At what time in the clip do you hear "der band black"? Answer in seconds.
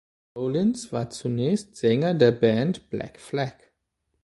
2.15-3.19